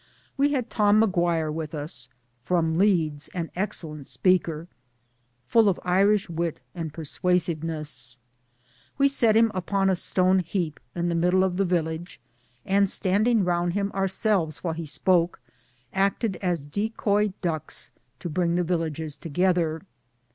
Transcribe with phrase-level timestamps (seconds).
[0.35, 2.09] We had Tom Maguire with us,
[2.43, 4.67] from 1 Leeds, an excellent speaker,
[5.45, 8.17] full of Irish wit and persuasiveness.
[8.97, 12.19] <We set him upon a stoneheap in the middle of the village
[12.65, 13.45] and standing!
[13.45, 15.39] round him ourselves while he spoke,
[15.93, 17.91] acted as decoy ducks
[18.21, 19.83] to SHEFFIELD AND SOCIALISM 135 bring the villagers together.